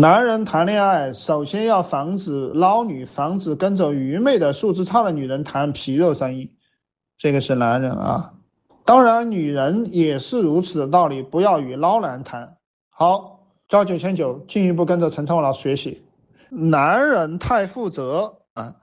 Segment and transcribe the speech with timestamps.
[0.00, 6.56] 男人谈恋爱，首先要防止捞女，防止跟着愚昧的、素质差的女人谈皮肉生意。
[7.18, 8.32] 这个是男人啊，
[8.86, 12.56] 当然女人也是如此的道理，不要与捞男谈。
[12.88, 16.02] 好，交九千九，进一步跟着陈超老师学习。
[16.48, 18.76] 男人太负责啊，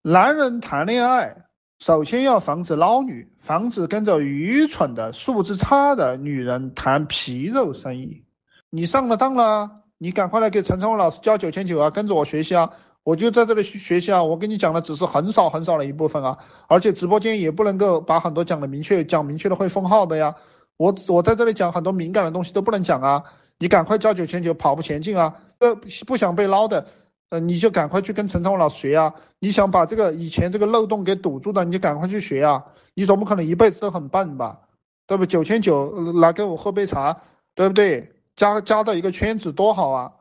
[0.00, 1.36] 男人谈恋爱，
[1.78, 8.24] 首先要防止捞女，防止跟着愚蠢的、素质差的女人谈皮肉生意。
[8.70, 9.72] 你上了当了。
[9.98, 12.70] 你赶快来给陈昌文老师交九千九啊，跟着我学习啊！
[13.02, 14.22] 我就在这里学习啊！
[14.22, 20.34] 我跟你讲的只是很少很少的一部分啊，而且直播间也不能够把很多讲的明确，讲明确的会封号的呀。
[20.76, 23.22] 我我在这里讲很多敏感的东西都不能讲啊！
[23.58, 25.34] 你赶快交九千九，跑步前进啊！
[25.60, 25.74] 呃，
[26.06, 26.86] 不想被捞的，
[27.30, 29.14] 呃，你就赶快去跟陈昌文老师学啊！
[29.38, 32.66] 你想把这个以前这个漏洞给堵住的，你就赶快去学啊！
[32.94, 34.60] 你总不可能一辈子都很笨吧？
[35.06, 35.24] 对不？
[35.24, 37.14] 九千九来给我喝杯茶，
[37.54, 38.12] 对不对？
[38.36, 40.12] 加加到一个圈子多好啊！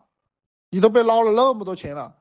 [0.70, 2.16] 你都被捞了那么多钱了，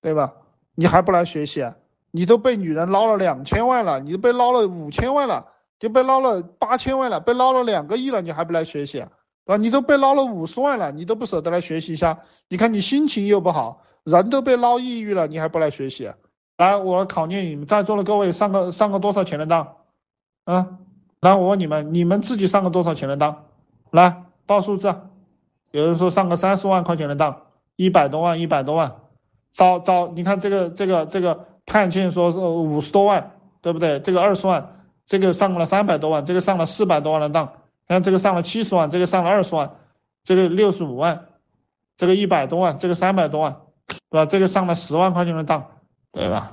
[0.00, 0.34] 对吧？
[0.74, 1.70] 你还不来学习？
[2.10, 8.98] 你都被女人捞了两千万了，你都被捞了五千万了，就被捞了八千万了，被捞了两个亿了，你还不来学习？
[8.98, 9.06] 对
[9.46, 9.56] 吧？
[9.56, 12.16] 你都被捞了五十万了，你都不舍得来学习一下？
[12.48, 16.12] 你看你心情又不好，人都被捞抑郁了，你还不来学习？
[16.56, 19.76] 来，我考验你们在座的各位，上个上个多少钱的当？
[20.44, 20.78] 啊，
[21.20, 23.44] 来，我问你们，你们自己上个多少钱的当？
[23.90, 24.94] 来报数字。
[25.74, 28.94] 有人说上个三十万块钱的当，一百多万，一百多万，
[29.52, 33.98] 早早，你看这个这个这个判欠说是五十多万，对不对？
[33.98, 37.54] 这个二十万，这个上了三百多万，这个上了四百多万的当，
[37.88, 39.72] 看这个上了七十万，这个上了二十万，
[40.22, 41.26] 这个六十五万，
[41.98, 43.56] 这个一百多万，这个三百多万，
[43.88, 44.26] 对吧？
[44.26, 45.66] 这个上了十万块钱的当，
[46.12, 46.52] 对吧？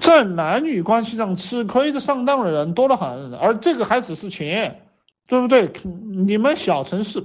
[0.00, 4.82] 在男女关系上吃亏的上当的人多得很，而这个还只是钱，
[5.26, 5.72] 对不对？
[6.26, 7.24] 你们小城市。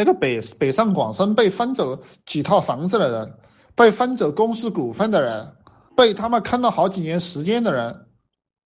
[0.00, 3.34] 那个北北上广深被分走几套房子的人，
[3.74, 5.52] 被分走公司股份的人，
[5.94, 8.06] 被他们坑了好几年时间的人，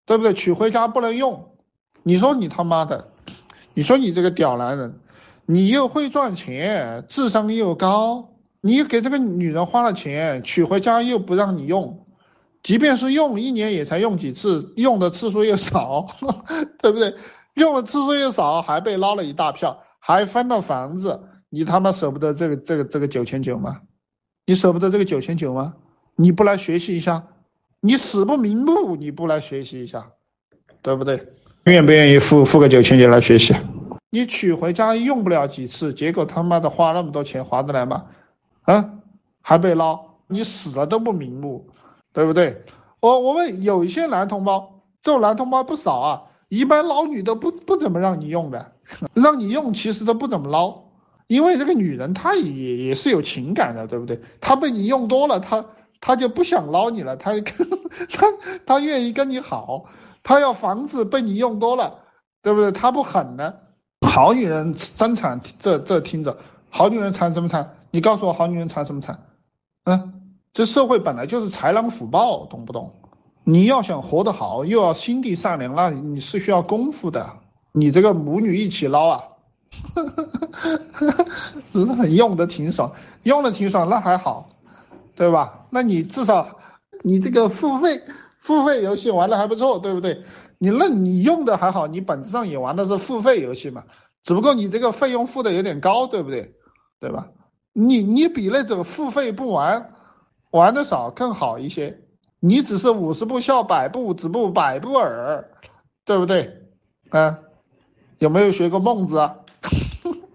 [0.07, 0.33] 对不对？
[0.33, 1.57] 娶回家不能用，
[2.05, 3.09] 你说你他妈的，
[3.75, 5.01] 你说你这个屌男人，
[5.45, 8.29] 你又会赚钱，智商又高，
[8.61, 12.07] 你给这个女人花了钱，娶回家又不让你用，
[12.63, 16.07] 即便是用一年也才用几次，用的次数又少，
[16.79, 17.13] 对不对？
[17.55, 19.83] 用的次数又少，还被捞了一大票。
[20.07, 23.81] 还分了房子，你他妈舍不得这个这个这个九千九吗？
[24.45, 25.77] 你舍不得这个九千九吗？
[26.15, 27.29] 你不来学习一下，
[27.81, 30.11] 你死不瞑目，你不来学习一下，
[30.83, 31.33] 对不对？
[31.65, 33.55] 愿不愿意付付个九千九来学习？
[34.11, 38.05] 你娶回家用不了几次，结果他妈的花那么多钱划得来吗？
[38.65, 38.91] 啊，
[39.41, 41.67] 还被捞，你死了都不瞑目，
[42.13, 42.63] 对不对？
[43.01, 46.23] 我我问有一些男同胞，这种男同胞不少啊，
[46.57, 48.73] 一般捞女都不不怎么让你用的。
[49.15, 50.75] 让你用其实都不怎么捞，
[51.27, 54.21] 因为这个女人她也也是有情感的，对不对？
[54.41, 55.65] 她被你用多了，她
[56.01, 58.27] 她就不想捞你了，她 她
[58.67, 59.87] 她愿意跟你好，
[60.23, 62.01] 她要防止被你用多了，
[62.43, 62.73] 对不对？
[62.73, 63.55] 她不狠呢。
[64.07, 66.37] 好女人生产，这这听着，
[66.69, 67.77] 好女人惨什么惨？
[67.91, 69.27] 你告诉我，好女人惨什么惨？
[69.85, 72.93] 嗯，这社会本来就是豺狼虎豹，懂不懂？
[73.45, 77.31] 你要想活得好，又要心地善良，那你是需要功夫的。
[77.73, 79.25] 你这个母女一起捞啊，
[79.95, 81.25] 呵呵呵呵呵
[81.73, 84.49] 呵，很用的挺爽，用的挺爽，那还好，
[85.15, 85.67] 对吧？
[85.71, 86.59] 那你至少
[87.03, 88.01] 你这个付费
[88.39, 90.23] 付费游戏玩的还不错，对不对？
[90.59, 93.85] 你那你用的还好，你本质上也玩的是付费游戏嘛，
[94.23, 96.55] 只不过你这个费用付的有点高，对不对？
[97.01, 97.29] 对吧？
[97.75, 99.89] 你你比那种付费不玩
[100.51, 102.04] 玩的少更好一些，
[102.47, 105.49] 你只是五十步笑百步只不百步耳，
[106.05, 106.69] 对不对？
[107.09, 107.39] 啊？
[108.19, 109.37] 有没有学过孟子啊？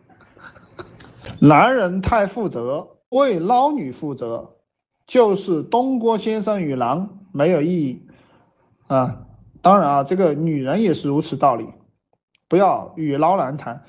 [1.40, 4.56] 男人太负责，为捞女负责，
[5.06, 8.08] 就是东郭先生与狼没有意义
[8.88, 9.28] 啊。
[9.62, 11.68] 当然啊，这个女人也是如此道理，
[12.48, 13.86] 不要与捞男谈。